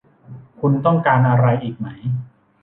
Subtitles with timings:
[0.59, 1.87] คุณต้องการอะไรอีกไหม